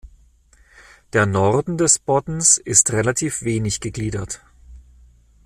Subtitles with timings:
[1.13, 4.41] Der Norden des Boddens ist relativ wenig gegliedert.